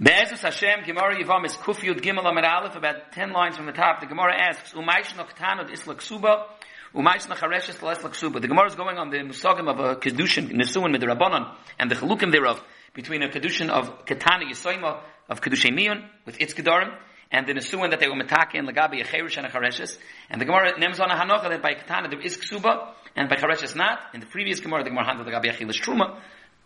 Be'ezus 0.00 0.42
Hashem, 0.42 0.84
Gemara 0.86 1.16
Yivam 1.16 1.44
is 1.44 1.56
Kuf 1.56 1.80
Gimel 1.80 2.24
Amid 2.24 2.44
Aleph, 2.44 2.76
about 2.76 3.10
10 3.10 3.32
lines 3.32 3.56
from 3.56 3.66
the 3.66 3.72
top. 3.72 3.98
The 3.98 4.06
Gemara 4.06 4.32
asks, 4.32 4.72
Umaish 4.72 5.16
no 5.16 5.24
Ketana 5.24 5.68
Isla 5.68 5.96
Ksuba, 5.96 6.44
Umaish 6.94 7.28
no 7.28 7.34
Chareshes 7.34 7.82
Isla 7.82 8.08
Ksuba. 8.08 8.40
The 8.40 8.46
Gemara 8.46 8.68
is 8.68 8.76
going 8.76 8.96
on 8.96 9.10
the 9.10 9.16
Musagim 9.16 9.68
of 9.68 9.80
a 9.80 9.96
Kedushin, 9.96 10.52
Nesuin 10.52 10.92
with 10.92 11.00
the 11.00 11.08
Rabbanon, 11.08 11.52
and 11.80 11.90
the 11.90 11.96
Chalukim 11.96 12.30
thereof, 12.30 12.62
between 12.94 13.24
a 13.24 13.28
Kedushin 13.28 13.70
of 13.70 14.04
Ketana 14.04 14.48
Yisoima, 14.48 15.00
of 15.28 15.40
Kedushay 15.40 15.76
Miyun, 15.76 16.08
with 16.24 16.40
its 16.40 16.54
Kedarim, 16.54 16.96
and 17.32 17.48
the 17.48 17.54
Nesuin 17.54 17.90
that 17.90 17.98
they 17.98 18.06
were 18.06 18.14
Metake 18.14 18.54
and 18.54 18.68
Lagabi, 18.68 19.00
a 19.00 19.04
Cherish 19.04 19.36
and 19.36 19.46
a 19.46 19.50
Chareshes. 19.50 19.98
And 20.30 20.40
the 20.40 20.44
Gemara 20.44 20.78
names 20.78 21.00
on 21.00 21.10
a 21.10 21.16
Hanocha 21.16 21.48
that 21.50 21.60
by 21.60 21.74
Ketana 21.74 22.08
there 22.08 22.20
is 22.20 22.36
Ksuba, 22.36 22.92
and 23.16 23.28
by 23.28 23.34
Chareshes 23.34 23.74
not. 23.74 23.98
In 24.14 24.20
the 24.20 24.26
previous 24.26 24.60
Gemara, 24.60 24.84
the 24.84 24.90
Gemara 24.90 25.06
handled 25.06 25.26
Lagabi 25.26 25.52
Achilas 25.52 25.82
Truma. 25.82 26.20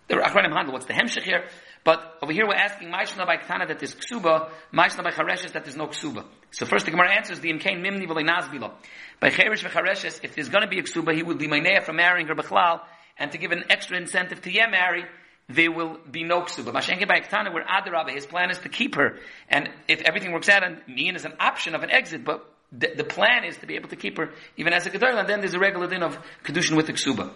The 0.09 0.17
Achronim 0.17 0.55
handle 0.55 0.73
what's 0.73 0.87
the 0.87 0.93
Hemshech 0.93 1.23
here. 1.23 1.45
But 1.85 2.19
over 2.23 2.33
here 2.33 2.47
we're 2.47 2.55
asking 2.55 2.89
Maishna 2.89 3.27
by 3.27 3.37
Ketana 3.37 3.69
that 3.69 3.79
there's 3.79 3.95
Ksuba, 3.95 4.51
Maishna 4.73 5.03
by 5.03 5.11
Chareshes 5.11 5.53
that 5.53 5.65
there's 5.65 5.77
no 5.77 5.87
Ksuba. 5.87 6.25
So 6.51 6.67
first 6.67 6.85
the 6.85 6.91
Gemara 6.91 7.13
answers 7.13 7.41
the 7.41 7.51
Imkain 7.51 7.81
Mimni 7.81 8.07
V'lei 8.07 8.29
Nazbilo. 8.29 8.73
By 9.21 9.31
Cheresh 9.31 9.65
v'Chareshes, 9.69 10.21
if 10.23 10.35
there's 10.35 10.49
going 10.49 10.63
to 10.63 10.69
be 10.69 10.79
a 10.79 10.83
Ksuba, 10.83 11.15
he 11.15 11.23
will 11.23 11.37
be 11.37 11.49
Mainea 11.49 11.83
from 11.83 11.97
marrying 11.97 12.27
her 12.29 12.35
Bechlal, 12.35 12.81
and 13.19 13.33
to 13.33 13.39
give 13.39 13.53
an 13.53 13.65
extra 13.71 13.97
incentive 13.97 14.43
to 14.43 14.51
Yem 14.51 14.71
marry, 14.71 15.05
there 15.49 15.71
will 15.71 15.99
be 16.11 16.25
no 16.25 16.43
ksuba. 16.43 16.73
Mashenke 16.73 17.07
by 17.07 17.21
Ketana, 17.21 17.53
where 17.53 17.65
Adarabah, 17.65 18.11
his 18.11 18.27
plan 18.27 18.51
is 18.51 18.59
to 18.59 18.69
keep 18.69 18.95
her. 18.95 19.19
And 19.49 19.69
if 19.89 20.01
everything 20.03 20.33
works 20.33 20.49
out, 20.49 20.65
and 20.65 20.81
Mian 20.89 21.17
is 21.17 21.25
an 21.25 21.35
option 21.39 21.75
of 21.75 21.83
an 21.83 21.91
exit, 21.91 22.25
but 22.25 22.49
the, 22.71 22.93
the, 22.97 23.05
plan 23.05 23.45
is 23.45 23.57
to 23.59 23.67
be 23.67 23.75
able 23.75 23.91
to 23.91 23.97
keep 23.97 24.17
her 24.17 24.31
even 24.57 24.73
as 24.73 24.87
a 24.87 24.91
Gedolah, 24.91 25.21
and 25.21 25.29
then 25.29 25.41
there's 25.41 25.55
a 25.55 25.59
regular 25.59 25.89
din 25.89 26.03
of 26.03 26.19
Kedushin 26.45 26.77
with 26.77 26.87
the 26.87 26.95
ksuba. 26.95 27.31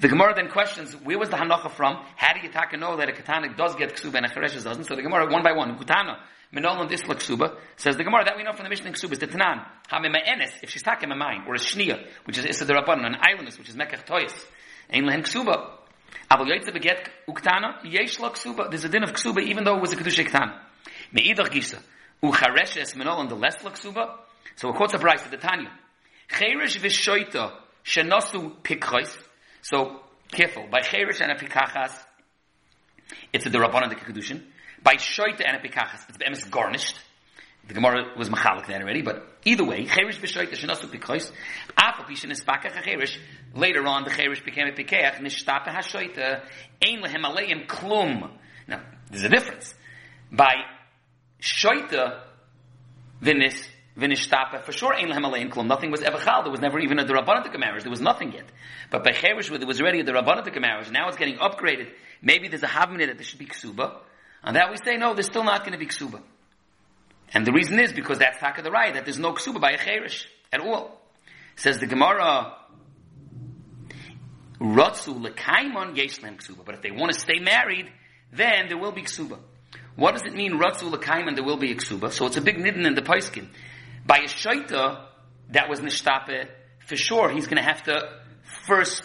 The 0.00 0.08
Gemara 0.08 0.34
then 0.34 0.48
questions, 0.48 0.94
where 0.94 1.18
was 1.18 1.28
the 1.28 1.36
Hanocha 1.36 1.70
from? 1.70 2.04
How 2.16 2.32
do 2.32 2.40
you 2.40 2.50
taka 2.50 2.76
know 2.76 2.96
that 2.96 3.08
a 3.08 3.12
Katana 3.12 3.54
does 3.56 3.74
get 3.76 3.94
Ksuba 3.94 4.16
and 4.16 4.26
a 4.26 4.28
Chereshes 4.28 4.64
doesn't? 4.64 4.84
So 4.84 4.96
the 4.96 5.02
Gemara, 5.02 5.30
one 5.30 5.42
by 5.42 5.52
one, 5.52 5.76
Kutana, 5.78 6.18
Menolan 6.54 6.88
Disla 6.90 7.14
Ksuba, 7.14 7.56
says 7.76 7.96
the 7.96 8.04
Gemara, 8.04 8.24
that 8.24 8.36
we 8.36 8.42
know 8.42 8.52
from 8.52 8.64
the 8.64 8.70
Mishnah 8.70 8.90
Ksuba 8.90 9.12
is 9.12 9.18
the 9.18 9.26
Tanan. 9.26 9.64
Hamima 9.90 10.22
Enes, 10.26 10.50
if 10.62 10.70
she's 10.70 10.82
taking 10.82 11.10
a 11.10 11.16
mine, 11.16 11.44
or 11.46 11.54
a 11.54 11.58
Shnia, 11.58 12.04
which 12.24 12.38
is 12.38 12.44
Issa 12.44 12.64
Rabban, 12.66 13.06
an 13.06 13.16
islandess, 13.22 13.58
which 13.58 13.68
is 13.68 13.76
Mekach 13.76 14.04
Toyas, 14.06 14.34
Ein 14.92 15.04
Lehen 15.06 15.22
Ksuba. 15.22 15.70
Aval 16.30 16.48
Yoitze 16.48 16.72
beget 16.72 17.08
Uktana, 17.28 17.78
Yesh 17.84 18.18
La 18.18 18.30
Ksuba, 18.30 18.70
there's 18.70 18.84
a 18.84 18.88
din 18.88 19.02
of 19.02 19.12
Ksuba, 19.12 19.42
even 19.42 19.64
though 19.64 19.76
it 19.76 19.80
was 19.80 19.92
a 19.92 19.96
Kedusha 19.96 20.26
Ktana. 20.26 20.58
Me'idach 21.12 21.50
Gisa, 21.50 21.80
Uchareshes 22.22 22.94
Menolan 22.96 23.28
the 23.28 23.34
less 23.34 23.62
La 23.62 23.70
Ksuba, 23.70 24.16
so 24.56 24.70
it 24.70 24.74
quotes 24.74 24.94
a 24.94 24.98
price 24.98 25.24
of 25.24 25.30
the 25.30 25.36
Tanya. 25.36 25.70
Cheresh 26.28 26.78
Vishoita, 26.78 27.52
Shenosu 27.84 28.60
Pikhois, 28.62 29.16
so, 29.62 30.00
careful. 30.30 30.66
By 30.70 30.80
Cherish 30.80 31.20
and 31.20 31.30
Apikachas, 31.30 31.92
it's 33.32 33.46
a 33.46 33.48
and 33.48 33.90
the 33.90 33.96
Kedushin. 33.96 34.42
By 34.82 34.94
Shoita 34.94 35.42
and 35.46 35.62
Apikachas, 35.62 36.08
it's 36.08 36.18
Be'emes 36.18 36.50
garnished. 36.50 36.98
The 37.68 37.74
Gemara 37.74 38.18
was 38.18 38.28
machalik 38.28 38.66
that 38.66 38.82
already, 38.82 39.02
but 39.02 39.24
either 39.44 39.64
way, 39.64 39.84
Cherish 39.84 40.18
b'shoita 40.18 40.54
shenasu 40.54 40.90
pikois, 40.90 41.30
afal 41.78 42.06
pishin 42.06 42.32
espakach 42.32 42.82
cherish. 42.82 43.16
Later 43.54 43.86
on, 43.86 44.02
the 44.02 44.10
Cherish 44.10 44.44
became 44.44 44.66
a 44.66 44.72
pikeach 44.72 45.20
nishtata 45.20 45.68
hashoita 45.68 46.44
ein 46.84 47.00
lehem 47.00 47.22
aleim 47.22 47.68
klum. 47.68 48.32
Now, 48.66 48.82
there's 49.10 49.22
a 49.22 49.28
difference. 49.28 49.74
By 50.32 50.54
shoita, 51.40 52.22
vinis 53.22 53.64
For 53.94 54.72
sure, 54.72 54.94
Ein 54.94 55.08
Lehem 55.08 55.24
Alein 55.24 55.50
Klum. 55.50 55.66
Nothing 55.66 55.90
was 55.90 56.00
ever 56.00 56.16
chal. 56.16 56.42
There 56.42 56.50
was 56.50 56.60
never 56.60 56.80
even 56.80 56.98
a 56.98 57.04
Durabbanatika 57.04 57.58
marriage. 57.58 57.82
There 57.82 57.90
was 57.90 58.00
nothing 58.00 58.32
yet. 58.32 58.46
But 58.90 59.04
by 59.04 59.12
Cherish, 59.12 59.50
there 59.50 59.66
was 59.66 59.80
already 59.80 60.00
a 60.00 60.04
Durabbanatika 60.04 60.60
marriage. 60.60 60.90
Now 60.90 61.08
it's 61.08 61.18
getting 61.18 61.36
upgraded. 61.36 61.90
Maybe 62.22 62.48
there's 62.48 62.62
a 62.62 62.68
Havminah 62.68 63.08
that 63.08 63.18
there 63.18 63.24
should 63.24 63.38
be 63.38 63.46
Ksuba. 63.46 63.96
On 64.44 64.54
that 64.54 64.70
we 64.70 64.76
say, 64.82 64.96
no, 64.96 65.12
there's 65.12 65.26
still 65.26 65.44
not 65.44 65.60
going 65.60 65.72
to 65.72 65.78
be 65.78 65.86
Ksuba. 65.86 66.22
And 67.34 67.46
the 67.46 67.52
reason 67.52 67.78
is 67.78 67.92
because 67.92 68.18
that's 68.18 68.38
Taka 68.38 68.62
the 68.62 68.70
right, 68.70 68.94
that 68.94 69.04
there's 69.04 69.18
no 69.18 69.34
Ksuba 69.34 69.60
by 69.60 69.72
a 69.72 69.78
Cherish 69.78 70.26
at 70.52 70.60
all. 70.60 70.98
Says 71.56 71.78
the 71.78 71.86
Gemara, 71.86 72.54
Rotsu 74.58 75.20
Lekaimon 75.22 75.96
Yeshlem 75.96 76.38
Ksuba. 76.38 76.64
But 76.64 76.76
if 76.76 76.82
they 76.82 76.90
want 76.90 77.12
to 77.12 77.18
stay 77.18 77.40
married, 77.40 77.90
then 78.32 78.68
there 78.68 78.78
will 78.78 78.92
be 78.92 79.02
Ksuba. 79.02 79.38
What 79.96 80.12
does 80.12 80.22
it 80.22 80.34
mean, 80.34 80.58
Rotsu 80.58 80.90
Lekaimon, 80.90 81.34
there 81.34 81.44
will 81.44 81.58
be 81.58 81.72
a 81.72 81.74
Ksuba? 81.74 82.10
So 82.10 82.26
it's 82.26 82.38
a 82.38 82.40
big 82.40 82.56
nidden 82.56 82.86
in 82.86 82.94
the 82.94 83.02
Paiskin. 83.02 83.48
By 84.04 84.18
a 84.18 84.28
shaita 84.28 85.04
that 85.50 85.68
was 85.68 85.80
nishtape, 85.80 86.48
for 86.86 86.96
sure 86.96 87.30
he's 87.30 87.46
going 87.46 87.62
to 87.62 87.62
have 87.62 87.82
to 87.84 88.20
first 88.66 89.02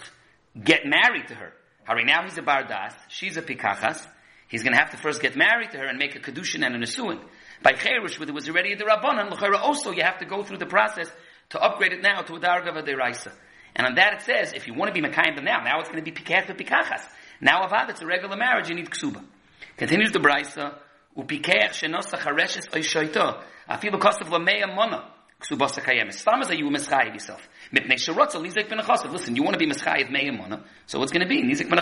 get 0.62 0.86
married 0.86 1.28
to 1.28 1.36
her. 1.36 1.54
Hari 1.86 2.04
now 2.04 2.24
he's 2.24 2.38
a 2.38 2.42
bardas, 2.42 2.94
she's 3.08 3.38
a 3.38 3.42
pikachas. 3.42 4.06
He's 4.48 4.64
going 4.64 4.74
to 4.74 4.80
have 4.80 4.92
to 4.92 4.98
first 4.98 5.22
get 5.22 5.36
married 5.36 5.72
to 5.72 5.78
her 5.78 5.86
and 5.86 5.98
make 5.98 6.16
a 6.16 6.20
kedushin 6.20 6.66
and 6.66 6.76
a 6.76 6.80
nesuin. 6.80 7.20
By 7.64 7.74
cherush, 7.74 8.18
where 8.18 8.26
there 8.26 8.34
was 8.34 8.48
already 8.48 8.76
rabbanon, 8.76 9.30
l'chayra 9.30 9.60
also 9.60 9.92
you 9.92 10.04
have 10.04 10.20
to 10.20 10.26
go 10.26 10.44
through 10.44 10.60
the 10.60 10.66
process 10.66 11.12
to 11.50 11.60
upgrade 11.60 11.92
it 11.92 12.02
now 12.02 12.22
to 12.22 12.36
a 12.36 12.40
darga 12.40 12.70
v'deraisa. 12.70 13.32
And 13.76 13.86
on 13.86 13.96
that 13.96 14.14
it 14.14 14.22
says, 14.22 14.54
if 14.54 14.66
you 14.68 14.74
want 14.74 14.94
to 14.94 15.02
be 15.02 15.06
mekayim 15.06 15.44
now, 15.44 15.62
now 15.64 15.80
it's 15.80 15.90
going 15.90 16.04
to 16.04 16.12
be 16.12 16.18
pikach 16.18 16.48
pikachas. 16.58 17.02
Now 17.42 17.68
avad, 17.68 17.90
it's 17.90 18.02
a 18.02 18.06
regular 18.06 18.38
marriage, 18.38 18.70
you 18.70 18.76
need 18.76 18.90
ksuba. 18.90 19.24
Continues 19.76 20.12
the 20.12 20.20
brisa, 20.20 20.76
upikach 21.18 21.74
shenosach 21.74 22.20
hareshes 22.20 22.70
oishoito. 22.74 23.44
Afilu 23.68 24.00
kostav 24.00 24.30
lameya 24.32 24.68
mona. 24.68 25.17
Ksubasa 25.40 25.84
kayemis. 25.84 26.14
Stam 26.14 26.42
is 26.42 26.48
that 26.48 26.58
you 26.58 26.66
mischayiv 26.66 27.14
yourself. 27.14 27.48
Mipnei 27.72 27.98
sherotza 27.98 28.42
lizik 28.42 28.70
ben 28.70 28.80
Listen, 29.12 29.36
you 29.36 29.44
want 29.44 29.54
to 29.54 29.60
be 29.60 29.68
mischayiv 29.68 30.10
meya 30.10 30.36
mona. 30.36 30.64
So 30.88 30.98
what's 30.98 31.12
going 31.12 31.22
to 31.22 31.30
be? 31.30 31.44
Nizik 31.44 31.70
ben 31.70 31.80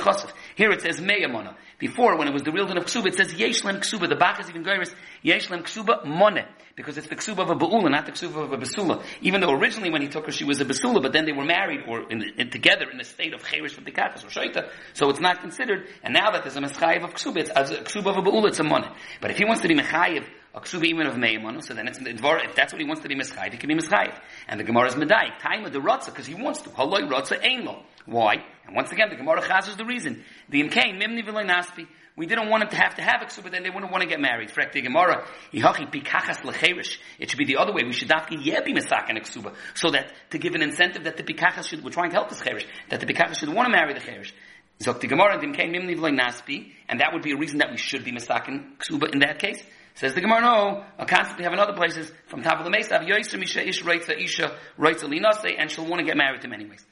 Here 0.56 0.72
it 0.72 0.82
says 0.82 1.00
meya 1.00 1.32
mona. 1.32 1.56
Before, 1.80 2.18
when 2.18 2.28
it 2.28 2.34
was 2.34 2.44
the 2.44 2.52
real 2.52 2.66
din 2.66 2.78
of 2.78 2.84
ksuba, 2.84 3.08
it 3.08 3.16
says 3.16 3.34
yeshlem 3.34 3.80
ksuba. 3.80 4.10
The 4.10 4.18
Bach 4.18 4.42
is 4.42 4.50
even 4.50 4.66
gairis 4.66 4.94
yeshlem 5.24 5.64
ksuba 5.64 6.06
mone. 6.06 6.44
Because 6.76 6.98
it's 6.98 7.08
the 7.08 7.16
ksuba 7.16 7.40
of 7.40 7.50
a 7.52 7.56
ba'ula, 7.56 7.90
not 7.90 8.06
the 8.06 8.12
ksuba 8.12 8.44
of 8.44 8.52
a 8.52 8.58
basula. 8.58 9.02
Even 9.22 9.40
though 9.40 9.52
originally 9.52 9.90
when 9.90 10.02
he 10.02 10.10
took 10.10 10.26
her, 10.26 10.34
she 10.34 10.44
was 10.44 10.60
a 10.60 10.66
basula, 10.66 11.02
but 11.02 11.14
then 11.14 11.26
they 11.26 11.32
were 11.32 11.46
married 11.46 11.86
or 11.88 12.12
in, 12.12 12.22
in, 12.38 12.50
together 12.50 12.90
in 12.92 13.00
a 13.00 13.06
state 13.06 13.34
of 13.34 13.42
cherish 13.48 13.78
with 13.78 13.86
the 13.86 13.92
kachas 13.92 14.26
or 14.26 14.28
shaita. 14.28 14.70
So 14.94 15.10
it's 15.10 15.22
not 15.22 15.40
considered. 15.40 15.88
And 16.04 16.14
now 16.14 16.32
that 16.32 16.44
there's 16.44 16.58
a 16.58 16.62
mischayiv 16.62 17.06
of 17.06 17.14
ksuba, 17.14 17.38
it's 17.38 17.50
a 17.52 17.84
ksuba 17.84 18.08
of 18.08 18.18
a 18.18 18.30
ba'ula, 18.30 18.50
it's 18.50 18.60
a 18.60 18.66
mone. 18.66 18.92
But 19.22 19.32
if 19.32 19.38
he 19.38 19.46
wants 19.46 19.62
to 19.62 19.70
be 19.70 19.76
mechayiv 19.76 20.26
a 20.56 20.62
ksuba 20.62 20.86
even 20.86 21.06
of 21.06 21.16
meimonu, 21.16 21.62
so 21.62 21.74
then 21.74 21.88
it's 21.88 22.00
if 22.00 22.56
that's 22.56 22.72
what 22.72 22.82
he 22.82 22.88
wants 22.88 23.02
to 23.02 23.10
be 23.10 23.16
mischayiv, 23.16 23.52
he 23.52 23.58
can 23.58 23.68
be 23.68 23.76
mischayiv. 23.76 24.18
And 24.48 24.58
the 24.58 24.64
Gemara 24.64 24.88
is 24.88 24.96
medayik, 24.96 25.40
time 25.40 25.66
of 25.66 25.74
the 25.74 25.80
rotza, 25.80 26.06
because 26.06 26.26
he 26.26 26.34
wants 26.34 26.62
to. 26.62 26.70
Haloi 26.70 27.10
rotza 27.10 27.38
ain 27.44 27.66
lo. 27.66 27.84
Why? 28.06 28.36
And 28.66 28.76
once 28.76 28.92
again, 28.92 29.10
the 29.10 29.18
Gemara 29.18 29.42
chazes 29.42 29.76
the 29.76 29.84
reason. 29.84 30.24
The 30.50 30.64
imkain 30.64 31.02
mimni 31.02 31.26
v'loy 31.26 31.46
naspi. 31.46 31.88
We 32.16 32.28
didn't 32.28 32.50
want 32.50 32.64
him 32.64 32.70
to 32.70 32.78
have 32.78 32.96
to 32.96 33.02
have 33.02 33.22
a 33.22 33.26
ksuba, 33.26 33.52
then 33.52 33.64
they 33.64 33.70
wouldn't 33.70 33.92
want 33.92 34.04
to 34.04 34.08
get 34.08 34.22
married. 34.22 34.50
Frek 34.50 34.72
the 34.72 34.82
Gemara, 34.82 35.28
ihachi 35.52 35.92
pikachas 35.92 36.38
lecherish. 36.38 37.00
It 37.20 37.30
should 37.30 37.38
be 37.38 37.44
the 37.44 37.58
other 37.58 37.74
way. 37.74 37.84
We 37.84 37.92
should 37.92 38.08
dafki 38.08 38.42
yebi 38.42 38.70
misak 38.70 39.10
and 39.10 39.18
a 39.18 39.52
so 39.74 39.92
that 39.92 40.14
to 40.30 40.38
give 40.38 40.56
an 40.56 40.62
incentive 40.62 41.04
that 41.04 41.18
the 41.18 41.24
pikachas 41.24 41.68
should. 41.68 41.84
We're 41.84 41.90
trying 41.90 42.12
to 42.12 42.16
help 42.16 42.30
this 42.30 42.40
cherish 42.40 42.66
that 42.90 43.02
the 43.02 43.06
pikachas 43.06 43.40
should 43.40 43.54
want 43.54 43.66
to 43.66 43.72
marry 43.72 43.94
the 43.94 44.00
cherish. 44.00 44.34
Zok 44.80 45.02
the 45.02 45.08
Gemara, 45.08 45.38
imkain 45.38 45.76
mimni 45.76 45.98
v'loy 45.98 46.18
naspi, 46.18 46.72
and 46.88 47.02
that 47.02 47.12
would 47.12 47.24
be 47.24 47.34
a 47.34 47.38
reason 47.38 47.58
that 47.58 47.72
we 47.72 47.78
should 47.78 48.06
be 48.06 48.14
misakin 48.14 48.78
ksuba 48.78 49.12
in 49.12 49.20
that 49.20 49.40
case. 49.40 49.62
Says 49.96 50.14
the 50.14 50.20
Gemara, 50.20 50.42
no, 50.42 50.84
I 51.00 51.06
constantly 51.06 51.46
have 51.46 51.54
in 51.54 51.60
other 51.60 51.74
places, 51.74 52.12
from 52.28 52.44
Tavel 52.44 52.70
Mesa, 52.70 53.00
Yoiser 53.00 53.40
Misha 53.40 53.66
Ish 53.66 53.82
Reitza 53.82 54.22
Isha 54.22 54.54
Reitza 54.78 55.06
Linase, 55.06 55.56
and 55.58 55.72
she'll 55.72 55.86
want 55.86 56.02
to 56.02 56.06
get 56.06 56.18
married 56.18 56.42
to 56.42 56.48
him 56.48 56.54
anyways. 56.54 56.86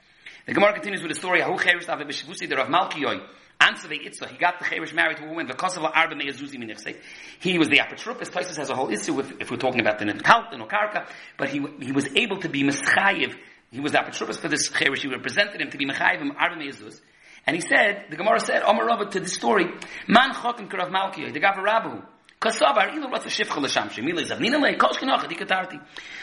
The 0.45 0.53
Gemara 0.53 0.73
continues 0.73 1.01
with 1.01 1.11
the 1.11 1.19
story, 1.19 1.41
Ahu 1.41 1.57
Cherish 1.57 1.89
Ave 1.89 2.05
Bishavusi, 2.05 2.47
the 2.47 2.55
Rav 2.55 2.69
Malkiyoi, 2.69 3.19
Ansave 3.59 4.07
Itzah, 4.07 4.29
he 4.29 4.37
got 4.37 4.57
the 4.59 4.65
Cherish 4.65 4.93
married 4.93 5.17
to 5.17 5.25
a 5.25 5.27
woman, 5.27 5.47
because 5.47 5.75
of 5.75 5.83
Arba 5.83 6.15
Meyazuzi 6.15 6.55
Minichse. 6.55 6.95
He 7.41 7.59
was 7.59 7.67
the 7.67 7.79
apotropis, 7.79 8.31
places 8.31 8.55
has 8.55 8.69
a 8.69 8.75
whole 8.75 8.89
issue 8.89 9.19
if, 9.19 9.33
if 9.41 9.51
we're 9.51 9.57
talking 9.57 9.81
about 9.81 9.99
the 9.99 10.05
Nekalt, 10.05 10.51
the 10.51 10.57
Nokarka, 10.57 11.05
but 11.37 11.49
he, 11.49 11.61
he 11.81 11.91
was 11.91 12.07
able 12.15 12.37
to 12.37 12.47
be 12.47 12.63
Meschayiv, 12.63 13.35
he 13.69 13.81
was 13.81 13.91
the 13.91 13.97
apotropis 13.97 14.37
for 14.37 14.47
this 14.47 14.69
Cherish, 14.69 15.01
he 15.01 15.09
represented 15.09 15.59
him 15.59 15.69
to 15.71 15.77
be 15.77 15.85
Mechayiv 15.85 16.21
him 16.21 16.31
Arba 16.39 16.55
Meyazuz. 16.55 17.01
And 17.45 17.53
he 17.53 17.61
said, 17.61 18.05
the 18.09 18.15
Gemara 18.15 18.39
said, 18.39 18.63
Omar 18.63 18.85
Rabba 18.85 19.07
to 19.11 19.19
this 19.19 19.33
story, 19.33 19.65
Man 20.07 20.31
Chotim 20.31 20.69
Karav 20.69 20.89
Malkiyoi, 20.89 21.33
the 21.33 21.41
Gavar 21.41 22.05
Kasavar, 22.43 22.93
ilu 22.93 23.07
rotsa 23.07 23.29
shifcha 23.29 23.61
l'sham, 23.61 23.87
shemila 23.87 24.21
zav, 24.27 24.41
nina 24.41 24.57
lei, 24.57 24.75
kosh 24.75 24.97
kenocha, 24.97 25.29
di 25.29 25.35
katarti. 25.35 25.79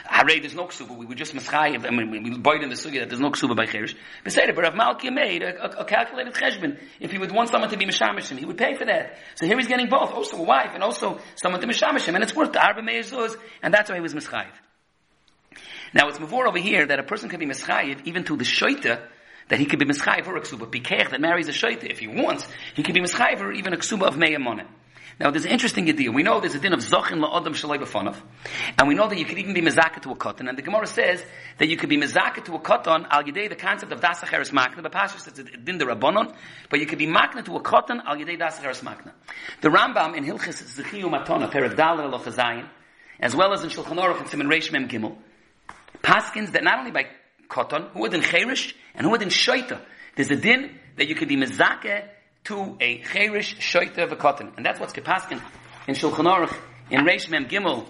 Harei, 0.06 0.38
there's 0.38 0.54
no 0.54 0.66
ksuba, 0.66 0.94
we 0.94 1.06
were 1.06 1.14
just 1.14 1.34
mischayiv, 1.34 1.86
I 1.86 1.90
mean, 1.90 2.10
we 2.10 2.36
bought 2.36 2.62
in 2.62 2.68
the 2.68 2.74
sugi 2.74 2.98
that 2.98 3.08
there's 3.08 3.20
no 3.20 3.30
ksuba 3.30 3.56
by 3.56 3.64
cherish. 3.64 3.96
Beseder, 4.22 4.54
but 4.54 4.64
Rav 4.64 4.74
Malkia 4.74 5.10
made 5.10 5.42
a, 5.42 5.64
a, 5.64 5.80
a 5.80 5.84
calculated 5.86 6.34
cheshbon. 6.34 6.78
If 7.00 7.10
he 7.10 7.16
would 7.16 7.32
want 7.32 7.48
someone 7.48 7.70
to 7.70 7.76
be 7.78 7.86
mishamishim, 7.86 8.36
he 8.36 8.44
would 8.44 8.58
pay 8.58 8.74
for 8.74 8.84
that. 8.84 9.16
So 9.36 9.46
here 9.46 9.56
he's 9.56 9.66
getting 9.66 9.88
both, 9.88 10.10
also 10.12 10.36
a 10.36 10.42
wife, 10.42 10.72
and 10.74 10.82
also 10.82 11.20
someone 11.36 11.62
to 11.62 11.66
mishamish 11.66 12.06
and 12.06 12.22
it's 12.22 12.36
worth 12.36 12.52
the 12.52 12.62
arba 12.62 12.82
meizuz, 12.82 13.34
and 13.62 13.72
that's 13.72 13.88
why 13.88 13.96
he 13.96 14.02
was 14.02 14.12
mischayiv. 14.12 14.52
Now 15.94 16.08
it's 16.08 16.18
mavor 16.18 16.46
over 16.46 16.58
here 16.58 16.84
that 16.84 16.98
a 16.98 17.02
person 17.02 17.30
can 17.30 17.40
be 17.40 17.46
mischayiv 17.46 18.02
even 18.04 18.24
to 18.24 18.36
the 18.36 18.44
shoita, 18.44 19.00
that 19.48 19.58
he 19.58 19.64
could 19.64 19.78
be 19.78 19.86
mischayiv 19.86 20.26
or 20.26 20.36
a 20.36 20.42
ksuba, 20.42 20.70
pikech 20.70 21.10
that 21.12 21.20
marries 21.22 21.48
a 21.48 21.52
shoita 21.52 21.84
if 21.84 21.98
he 21.98 22.08
wants, 22.08 22.46
he 22.74 22.82
could 22.82 22.94
be 22.94 23.00
mischayiv 23.00 23.40
or 23.40 23.52
even 23.52 23.72
a 23.72 23.78
ksuba 23.78 24.06
of 24.06 24.16
meyamonet. 24.16 24.66
Now, 25.20 25.30
there's 25.30 25.44
an 25.44 25.50
interesting 25.50 25.86
idea. 25.86 26.10
We 26.10 26.22
know 26.22 26.40
there's 26.40 26.54
a 26.54 26.58
din 26.58 26.72
of 26.72 26.80
Zochin 26.80 27.20
la'odam 27.22 27.52
shalai 27.52 27.78
b'fanav. 27.78 28.16
And 28.78 28.88
we 28.88 28.94
know 28.94 29.06
that 29.06 29.18
you 29.18 29.26
could 29.26 29.36
even 29.36 29.52
be 29.52 29.60
mezaka 29.60 30.00
to 30.00 30.12
a 30.12 30.16
cotton. 30.16 30.48
And 30.48 30.56
the 30.56 30.62
Gemara 30.62 30.86
says 30.86 31.22
that 31.58 31.68
you 31.68 31.76
could 31.76 31.90
be 31.90 31.98
mezaka 31.98 32.42
to 32.46 32.54
a 32.54 32.58
cotton 32.58 33.06
al 33.10 33.22
yedei, 33.24 33.50
the 33.50 33.54
concept 33.54 33.92
of 33.92 34.00
dasacheres 34.00 34.50
makna. 34.50 34.82
The 34.82 34.88
Pasha 34.88 35.18
says 35.18 35.38
it's 35.38 35.50
din 35.62 35.76
the. 35.76 36.34
But 36.70 36.80
you 36.80 36.86
could 36.86 36.96
be 36.96 37.06
makna 37.06 37.44
to 37.44 37.56
a 37.56 37.60
cotton 37.60 38.00
al 38.00 38.16
yedei 38.16 38.38
dasacheres 38.38 38.82
makna. 38.82 39.12
The 39.60 39.68
Rambam 39.68 40.16
in 40.16 40.24
Hilchis 40.24 40.80
Zechiyu 40.80 41.10
Matona, 41.10 41.52
Perek 41.52 41.76
Daler 41.76 42.08
Elochazayin, 42.08 42.66
as 43.20 43.36
well 43.36 43.52
as 43.52 43.62
in 43.62 43.68
Shulchan 43.68 43.98
Aruch 43.98 44.20
and 44.20 44.28
Simon 44.28 44.48
Reish 44.48 44.72
Mem 44.72 44.88
Gimel, 44.88 45.18
paskins 46.02 46.52
that 46.52 46.64
not 46.64 46.78
only 46.78 46.92
by 46.92 47.04
cotton, 47.46 47.88
who 47.92 48.00
would 48.00 48.14
in 48.14 48.22
Cherish, 48.22 48.74
and 48.94 49.04
who 49.04 49.10
would 49.10 49.20
in 49.20 49.28
Shoita. 49.28 49.82
There's 50.16 50.30
a 50.30 50.36
din 50.36 50.78
that 50.96 51.08
you 51.08 51.14
could 51.14 51.28
be 51.28 51.36
mezaka 51.36 52.08
to 52.44 52.76
a 52.80 52.98
cherish 52.98 53.56
shoita 53.58 54.04
of 54.04 54.12
a 54.12 54.16
cotton. 54.16 54.52
And 54.56 54.64
that's 54.64 54.80
what's 54.80 54.92
kepaskin 54.92 55.40
in 55.86 55.94
Shulchan 55.94 56.26
Aruch, 56.26 56.56
in 56.90 57.00
Reish 57.00 57.28
Mem 57.30 57.46
Gimel, 57.46 57.86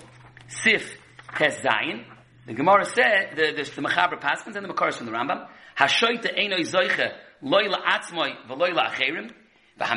Sif 0.49 0.97
Tes 1.37 1.61
Zayin. 1.61 2.05
The 2.47 2.55
Gemara 2.55 2.85
said, 2.85 3.37
the, 3.37 3.53
the, 3.53 3.71
the 3.71 3.83
Mechaber 3.89 4.21
Paskins 4.21 4.57
and 4.57 4.65
the 4.65 4.73
Makaras 4.73 4.95
from 4.95 5.07
the 5.07 5.13
Rambam, 5.13 5.47
Hashoita 5.79 6.37
Einoi 6.37 6.61
Zoiche, 6.61 7.13
Loila 7.43 7.77
Atzmoi, 7.85 8.47
Veloila 8.49 8.91
Acherim, 8.91 9.31
But 9.81 9.89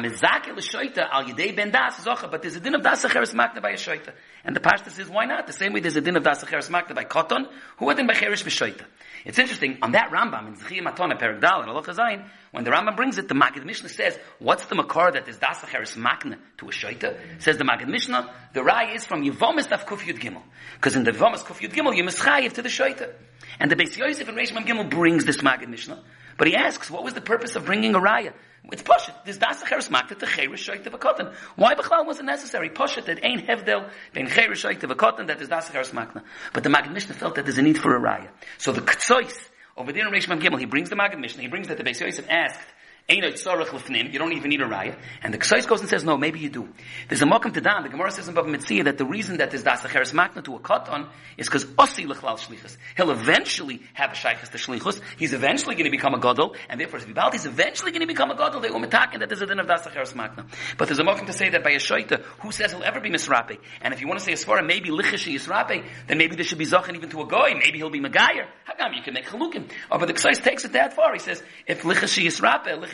there's 2.41 2.55
a 2.55 2.59
din 2.61 2.73
of 2.75 2.83
das 2.83 3.03
makna 3.03 3.61
by 3.61 3.71
a 3.71 3.73
shoita. 3.73 4.13
And 4.45 4.55
the 4.55 4.61
pashta 4.61 4.89
says, 4.89 5.09
why 5.09 5.25
not? 5.25 5.45
The 5.45 5.51
same 5.51 5.73
way 5.73 5.81
there's 5.81 5.97
a 5.97 6.01
din 6.01 6.15
of 6.15 6.23
das 6.23 6.41
acheres 6.41 6.69
makna 6.69 6.95
by 6.95 7.03
koton, 7.03 7.49
who 7.77 7.85
would 7.87 7.97
then 7.97 8.07
by 8.07 8.13
cherish 8.13 8.45
b'shoita. 8.45 8.85
It's 9.25 9.37
interesting, 9.39 9.79
on 9.81 9.91
that 9.91 10.09
Rambam, 10.09 10.47
in 10.47 10.55
Zechiyah 10.55 10.83
Matona, 10.83 11.19
Perek 11.19 11.41
Dal, 11.41 11.59
and 11.61 11.69
Allah 11.69 11.83
Chazayin, 11.83 12.25
when 12.51 12.63
the 12.63 12.71
Rambam 12.71 12.95
brings 12.95 13.17
it, 13.17 13.27
the 13.27 13.33
Maggid 13.35 13.65
Mishnah 13.65 13.89
says, 13.89 14.17
what's 14.39 14.65
the 14.67 14.75
makar 14.75 15.11
that 15.11 15.27
is 15.27 15.37
das 15.37 15.59
acheres 15.59 15.97
makna 15.97 16.37
to 16.59 16.69
a 16.69 16.71
shoita? 16.71 17.17
Says 17.41 17.57
the 17.57 17.65
Maggid 17.65 17.89
Mishnah, 17.89 18.33
the 18.53 18.63
rai 18.63 18.93
is 18.95 19.03
from 19.05 19.21
Yevomis 19.23 19.67
Daf 19.67 19.85
Kuf 19.85 19.99
Yud 19.99 20.19
Gimel. 20.19 20.43
Because 20.75 20.95
in 20.95 21.03
the 21.03 21.11
Yevomis 21.11 21.43
Kuf 21.43 21.59
Yud 21.59 21.73
Gimel, 21.73 21.93
you 21.93 22.05
mischayiv 22.05 22.53
to 22.53 22.61
the 22.61 22.69
shoita. 22.69 23.11
And 23.59 23.69
the 23.69 23.75
Beis 23.75 23.97
Yosef 23.97 24.29
and 24.29 24.37
Reish 24.37 24.51
Gimel 24.51 24.89
brings 24.89 25.25
this 25.25 25.41
Maggid 25.41 25.67
Mishnah. 25.67 26.01
But 26.37 26.47
he 26.47 26.55
asks, 26.55 26.89
what 26.89 27.03
was 27.03 27.13
the 27.13 27.21
purpose 27.21 27.57
of 27.57 27.65
bringing 27.65 27.95
a 27.95 27.99
raya? 27.99 28.33
It's 28.73 28.81
Pashit. 28.81 29.13
There's 29.23 29.37
Das 29.37 29.61
Acheres 29.61 29.89
Makta 29.89 30.17
to 30.17 30.87
of 30.87 30.93
a 30.95 30.97
cotton. 30.97 31.29
Why 31.55 31.75
Bechlal 31.75 32.07
wasn't 32.07 32.25
necessary? 32.25 32.71
Pashit 32.71 33.05
that 33.05 33.23
ain't 33.23 33.45
Hevdel, 33.45 33.87
ben 34.13 34.25
of 34.25 34.89
a 34.89 34.95
cotton, 34.95 35.27
that 35.27 35.39
is 35.39 35.47
Das 35.47 35.69
Acheres 35.69 35.91
Makna. 35.91 36.23
But 36.53 36.63
the 36.63 36.71
Maggid 36.71 36.91
Mishnah 36.91 37.13
felt 37.13 37.35
that 37.35 37.45
there's 37.45 37.59
a 37.59 37.61
need 37.61 37.77
for 37.77 37.95
a 37.95 37.99
raya. 37.99 38.29
So 38.57 38.71
the 38.71 38.81
Ktsois, 38.81 39.47
over 39.77 39.93
there 39.93 40.07
in 40.07 40.11
Reish 40.11 40.25
Gimel, 40.25 40.59
he 40.59 40.65
brings 40.65 40.89
the 40.89 40.95
Maggid 40.95 41.19
Mishnah, 41.19 41.43
he 41.43 41.49
brings 41.49 41.67
that 41.67 41.77
the 41.77 41.83
Beis 41.83 42.01
Yosef 42.01 42.25
asked, 42.31 42.67
you 43.09 44.19
don't 44.19 44.33
even 44.33 44.49
need 44.49 44.61
a 44.61 44.65
raya. 44.65 44.97
And 45.21 45.33
the 45.33 45.37
Ksais 45.37 45.67
goes 45.67 45.81
and 45.81 45.89
says, 45.89 46.03
no, 46.05 46.17
maybe 46.17 46.39
you 46.39 46.49
do. 46.49 46.69
There's 47.09 47.21
a 47.21 47.25
Mokum 47.25 47.51
Tadan, 47.51 47.83
the 47.83 47.89
Gemara 47.89 48.11
says 48.11 48.29
in 48.29 48.33
Bava 48.33 48.47
Metzia 48.47 48.85
that 48.85 48.97
the 48.97 49.05
reason 49.05 49.37
that 49.37 49.51
there's 49.51 49.63
Dasacheres 49.63 50.13
Makna 50.13 50.43
to 50.45 50.55
a 50.55 50.59
Katan 50.59 51.09
is 51.37 51.47
because 51.47 51.65
Osi 51.65 52.05
Lechlal 52.05 52.39
Shlichus. 52.39 52.77
He'll 52.95 53.11
eventually 53.11 53.81
have 53.93 54.11
a 54.11 54.15
Shaykhis 54.15 54.51
to 54.51 54.57
Shlichus. 54.57 55.01
He's 55.17 55.33
eventually 55.33 55.75
going 55.75 55.85
to 55.85 55.91
become 55.91 56.13
a 56.13 56.19
Godel, 56.19 56.55
and 56.69 56.79
therefore 56.79 56.99
his 56.99 57.07
Vibaldi 57.07 57.35
is 57.35 57.45
eventually 57.45 57.91
going 57.91 58.01
to 58.01 58.07
become 58.07 58.31
a 58.31 58.35
Godel. 58.35 58.61
They 58.61 58.69
umetakin 58.69 59.19
that 59.19 59.27
there's 59.27 59.41
a 59.41 59.47
din 59.47 59.59
of 59.59 59.67
Dasacheres 59.67 60.13
Makna. 60.13 60.45
But 60.77 60.87
there's 60.87 60.99
a 60.99 61.03
Mokum 61.03 61.25
to 61.25 61.33
say 61.33 61.49
that 61.49 61.63
by 61.63 61.71
a 61.71 61.79
Shaita, 61.79 62.21
who 62.39 62.51
says 62.53 62.71
he'll 62.71 62.83
ever 62.83 63.01
be 63.01 63.09
Misrape? 63.09 63.59
And 63.81 63.93
if 63.93 63.99
you 63.99 64.07
want 64.07 64.21
to 64.21 64.25
say 64.25 64.31
as 64.31 64.47
maybe 64.63 64.89
Lichishi 64.89 65.35
Yisrape, 65.35 65.85
then 66.07 66.17
maybe 66.17 66.35
there 66.35 66.45
should 66.45 66.57
be 66.57 66.65
Zachin 66.65 66.95
even 66.95 67.09
to 67.09 67.21
a 67.21 67.27
Goy. 67.27 67.53
Maybe 67.53 67.79
he'll 67.79 67.89
be 67.89 67.99
Magayer. 67.99 68.47
How 68.63 68.75
come 68.75 68.93
you 68.93 69.01
can 69.01 69.13
make 69.13 69.25
Chalukim? 69.25 69.69
Oh, 69.91 69.97
but 69.97 70.07
the 70.07 70.13
Ksais 70.13 70.41
takes 70.41 70.63
it 70.63 70.71
that 70.71 70.93
far. 70.93 71.11
He 71.13 71.19
says, 71.19 71.43
if 71.67 71.81
Lichishi 71.81 72.25
Yisrape, 72.25 72.92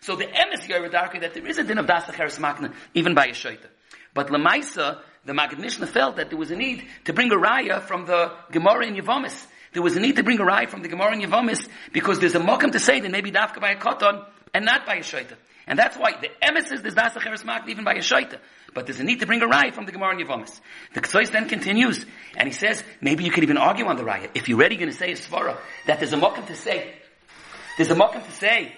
So 0.00 0.16
the 0.16 0.24
emes 0.24 0.66
Yoredarka 0.66 1.20
that 1.20 1.34
there 1.34 1.46
is 1.46 1.58
a 1.58 1.64
din 1.64 1.78
of 1.78 1.86
das 1.86 2.06
makna 2.06 2.74
even 2.94 3.14
by 3.14 3.26
a 3.26 3.32
shaita. 3.32 3.68
But 4.14 4.28
Lamaisa, 4.28 5.00
the 5.24 5.32
Maggid 5.32 5.58
Mishnah 5.58 5.86
felt 5.86 6.16
that 6.16 6.28
there 6.28 6.38
was 6.38 6.50
a 6.50 6.56
need 6.56 6.86
to 7.04 7.12
bring 7.12 7.30
a 7.32 7.36
raya 7.36 7.80
from 7.82 8.04
the 8.06 8.32
Gemara 8.50 8.86
in 8.86 8.94
Yavamis. 8.94 9.46
There 9.72 9.82
was 9.82 9.96
a 9.96 10.00
need 10.00 10.16
to 10.16 10.22
bring 10.22 10.38
a 10.38 10.44
raya 10.44 10.68
from 10.68 10.82
the 10.82 10.88
Gemara 10.88 11.14
in 11.14 11.20
Yavamis 11.22 11.66
because 11.92 12.18
there's 12.18 12.34
a 12.34 12.40
mokum 12.40 12.72
to 12.72 12.78
say 12.78 13.00
that 13.00 13.10
maybe 13.10 13.30
dafka 13.30 13.60
by 13.60 13.70
a 13.70 13.76
koton 13.76 14.26
and 14.52 14.64
not 14.64 14.84
by 14.84 14.96
a 14.96 15.00
shaita. 15.00 15.34
And 15.66 15.78
that's 15.78 15.96
why 15.96 16.12
the 16.20 16.28
emes 16.42 16.72
is 16.72 16.82
there's 16.82 16.94
das 16.94 17.14
makna 17.14 17.68
even 17.68 17.84
by 17.84 17.94
a 17.94 18.00
shaita. 18.00 18.38
But 18.74 18.86
there's 18.86 19.00
a 19.00 19.04
need 19.04 19.20
to 19.20 19.26
bring 19.26 19.42
a 19.42 19.46
raya 19.46 19.72
from 19.72 19.86
the 19.86 19.92
Gemara 19.92 20.18
in 20.18 20.26
Yavamis. 20.26 20.60
The 20.94 21.00
Ktsois 21.00 21.30
then 21.30 21.48
continues, 21.48 22.04
and 22.36 22.48
he 22.48 22.54
says, 22.54 22.82
maybe 23.00 23.24
you 23.24 23.30
could 23.30 23.44
even 23.44 23.58
argue 23.58 23.86
on 23.86 23.96
the 23.96 24.02
raya. 24.02 24.30
If 24.34 24.48
you're 24.48 24.58
ready 24.58 24.76
going 24.76 24.90
to 24.90 24.96
say 24.96 25.12
a 25.12 25.16
svara, 25.16 25.56
that 25.86 26.00
there's 26.00 26.12
a 26.12 26.16
mokum 26.16 26.46
to 26.46 26.56
say 26.56 26.94
there's 27.76 27.90
a 27.90 27.94
mokum 27.94 28.24
to 28.24 28.32
say 28.32 28.72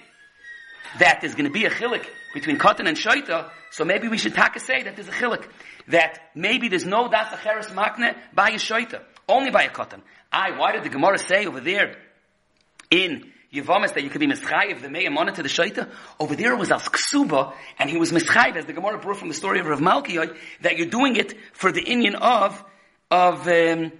that 0.98 1.20
there's 1.20 1.34
going 1.34 1.46
to 1.46 1.52
be 1.52 1.64
a 1.64 1.70
chilik 1.70 2.06
between 2.32 2.58
cotton 2.58 2.86
and 2.86 2.96
shaita, 2.96 3.50
so 3.70 3.84
maybe 3.84 4.08
we 4.08 4.18
should 4.18 4.34
taka 4.34 4.60
say 4.60 4.82
that 4.82 4.96
there's 4.96 5.08
a 5.08 5.12
chilik. 5.12 5.44
That 5.88 6.18
maybe 6.34 6.68
there's 6.68 6.84
no 6.84 7.08
das 7.08 7.28
acheres 7.32 7.66
makne 7.72 8.16
by 8.32 8.50
a 8.50 8.54
shaita, 8.54 9.02
only 9.28 9.50
by 9.50 9.64
a 9.64 9.70
cotton. 9.70 10.02
I, 10.32 10.56
why 10.58 10.72
did 10.72 10.84
the 10.84 10.88
Gemara 10.88 11.18
say 11.18 11.46
over 11.46 11.60
there 11.60 11.96
in 12.90 13.32
Yevamis 13.52 13.94
that 13.94 14.02
you 14.02 14.10
could 14.10 14.20
be 14.20 14.26
mischayiv 14.26 14.82
the 14.82 14.88
meyamona 14.88 15.34
to 15.34 15.42
the 15.42 15.48
shaita? 15.48 15.90
Over 16.18 16.34
there 16.34 16.56
was 16.56 16.72
as 16.72 16.88
ksuba, 16.88 17.52
and 17.78 17.90
he 17.90 17.96
was 17.96 18.12
mischayiv, 18.12 18.56
as 18.56 18.66
the 18.66 18.72
Gemara 18.72 18.98
brought 18.98 19.18
from 19.18 19.28
the 19.28 19.34
story 19.34 19.60
of 19.60 19.66
Rav 19.66 19.80
Malkiyoy, 19.80 20.36
that 20.62 20.76
you're 20.76 20.88
doing 20.88 21.16
it 21.16 21.34
for 21.52 21.70
the 21.70 21.82
Indian 21.82 22.16
of, 22.16 22.64
of, 23.10 23.46
um, 23.46 23.92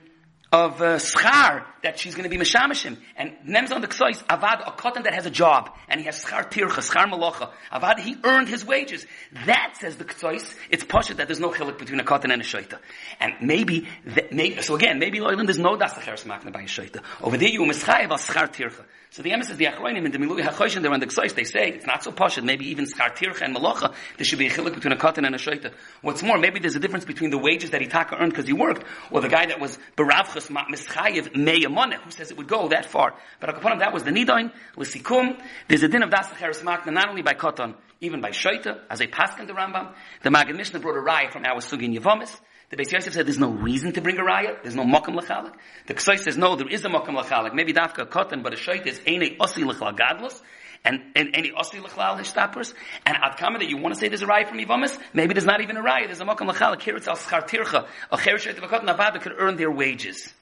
of 0.51 0.81
uh, 0.81 0.97
schar 0.99 1.65
that 1.85 1.99
she's 1.99 2.15
going 2.15 2.29
to 2.29 2.37
be 2.37 2.43
meshamishim. 2.43 2.97
And 3.17 3.33
nems 3.47 3.71
on 3.73 3.81
the 3.81 3.89
ksois, 3.89 4.23
avad, 4.25 4.67
a 4.67 4.73
cotton 4.73 5.05
that 5.05 5.15
has 5.15 5.27
a 5.27 5.31
job, 5.31 5.71
and 5.89 6.01
he 6.01 6.07
has 6.07 6.25
schar 6.25 6.51
tircha, 6.51 6.81
schar 6.81 7.07
malacha. 7.11 7.51
Avad, 7.73 8.01
he 8.01 8.17
earned 8.25 8.49
his 8.49 8.65
wages. 8.65 9.07
That, 9.47 9.77
says 9.79 9.97
the 9.97 10.05
ksois, 10.05 10.55
it's 10.71 10.85
poshut 10.85 11.17
that 11.17 11.29
there's 11.29 11.41
no 11.41 11.51
chilik 11.51 11.79
between 11.79 12.01
a 12.01 12.05
cotton 12.05 12.31
and 12.31 12.43
a 12.43 12.45
shaita. 12.45 12.79
And 13.21 13.35
maybe, 13.41 13.87
that, 14.07 14.33
maybe, 14.33 14.61
so 14.63 14.75
again, 14.75 14.99
maybe 14.99 15.21
loyalin, 15.21 15.47
there's 15.47 15.59
no 15.59 15.77
das 15.77 15.95
acheres 15.95 16.25
makna 16.25 16.53
by 16.53 16.63
a 16.63 16.65
shaita. 16.65 17.03
Over 17.23 17.37
there 17.37 17.49
you 17.49 17.61
mischayev 17.61 18.11
al 18.11 18.19
schar 18.19 18.53
tircha. 18.53 18.85
So 19.11 19.23
the 19.23 19.31
emes 19.31 19.49
is 19.49 19.57
the 19.59 19.67
achroinim 19.67 20.07
in 20.07 20.11
the 20.11 20.19
milui 20.19 20.43
hachoshin 20.43 20.83
they're 20.83 20.93
on 20.93 20.99
the 20.99 21.07
ksois, 21.07 21.37
they 21.37 21.45
say, 21.45 21.69
it's 21.69 21.87
not 21.87 22.03
so 22.03 22.11
poshut, 22.11 22.43
maybe 22.43 22.71
even 22.71 22.85
schar 22.85 23.15
tircha 23.15 23.43
and 23.43 23.55
malacha, 23.55 23.95
there 24.17 24.25
should 24.25 24.41
be 24.41 24.49
a 24.49 24.51
chilik 24.51 24.75
between 24.75 24.93
a 24.93 24.97
cotton 24.97 25.25
and 25.25 25.35
a 25.37 25.39
shaita. 25.39 25.73
What's 26.03 26.23
more, 26.23 26.37
maybe 26.37 26.59
there's 26.59 26.75
a 26.75 26.81
difference 26.81 27.05
between 27.05 27.31
the 27.31 27.39
wages 27.39 27.71
that 27.71 27.81
Itaka 27.81 28.21
earned 28.21 28.33
because 28.33 28.47
he 28.47 28.53
worked, 28.53 28.85
or 29.13 29.21
the 29.21 29.29
guy 29.29 29.47
that 29.47 29.61
was 29.61 29.79
beravchus 29.97 30.51
mischayev 30.51 31.33
who 31.75 32.11
says 32.11 32.31
it 32.31 32.37
would 32.37 32.49
go 32.49 32.69
that 32.69 32.87
far. 32.87 33.15
But 33.41 33.51
Akaponim, 33.51 33.81
that 33.81 33.93
was 33.93 34.05
the 34.05 34.11
Nidoin, 34.11 34.53
Lisikum. 34.77 35.41
There's 35.69 35.83
a 35.83 35.89
din 35.89 36.03
of 36.03 36.11
Das 36.11 36.29
Cheres 36.39 36.63
Makna, 36.63 36.93
not 36.93 37.09
only 37.09 37.23
by 37.23 37.35
Koton, 37.35 37.75
even 38.01 38.21
by 38.21 38.31
Shoita, 38.31 38.81
as 38.91 39.01
a 39.01 39.07
Paskan 39.07 39.47
the 39.47 39.53
Rambam. 39.53 39.95
The 40.23 40.31
Maggid 40.31 40.57
Mishnah 40.57 40.81
brought 40.81 40.97
a 40.97 41.03
raya 41.03 41.31
from 41.33 41.45
our 41.45 41.61
Sugin 41.61 41.97
Yevomis. 41.97 42.35
The 42.71 42.77
Beis 42.77 42.93
Yosef 42.93 43.13
said 43.13 43.27
there's 43.27 43.39
no 43.39 43.51
reason 43.51 43.93
to 43.93 44.01
bring 44.01 44.19
a 44.19 44.23
raya. 44.23 44.61
There's 44.63 44.75
no 44.75 44.85
mokum 44.85 45.19
lechalik. 45.19 45.53
The 45.87 45.95
Ksai 45.95 46.19
says 46.19 46.37
no, 46.37 46.57
there 46.57 46.69
is 46.69 46.85
a 46.85 46.89
mokum 46.89 47.21
lechalik. 47.21 47.55
Maybe 47.55 47.73
dafka 47.73 48.09
cotton, 48.09 48.43
but 48.43 48.53
a 48.53 48.57
shait 48.57 48.87
is 48.87 49.01
ene 49.07 49.37
osi 49.39 49.65
lechal 49.65 49.97
gadlus. 49.97 50.41
And, 50.85 51.01
and 51.15 51.31
any 51.35 51.51
osi 51.51 51.83
lechlal 51.83 52.75
and 53.07 53.17
at 53.17 53.39
kama 53.39 53.59
that 53.59 53.69
you 53.69 53.79
want 53.79 53.95
to 53.95 54.01
say 54.01 54.09
there's 54.09 54.23
a 54.23 54.27
raya 54.27 54.47
from 54.47 54.59
Yivamis, 54.59 54.99
maybe 55.15 55.33
there's 55.33 55.47
not 55.47 55.63
even 55.63 55.79
a 55.79 55.83
raya, 55.83 56.07
there's 56.07 56.21
a 56.21 56.25
mokum 56.25 56.83
here 56.83 56.97
it's 56.97 57.09
al 57.09 57.17
schar 57.17 57.49
tircha, 57.49 57.87
a 58.13 58.19
cherish 58.19 58.47
of 58.47 58.63
a 58.63 59.19
could 59.19 59.33
earn 59.39 59.57
their 59.57 59.71
wages. 59.71 60.33